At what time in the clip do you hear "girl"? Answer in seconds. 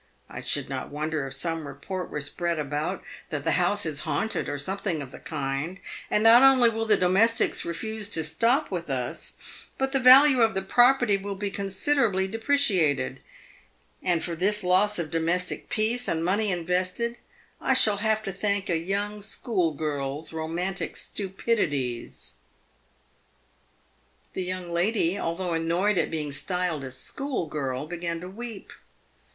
27.45-27.85